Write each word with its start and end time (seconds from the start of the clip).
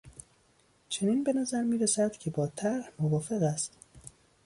چنین 0.89 1.23
به 1.23 1.33
نظر 1.33 1.63
میرسد 1.63 2.11
که 2.11 2.29
با 2.29 2.47
طرح 2.47 2.89
موافق 2.99 3.43
است. 3.43 3.77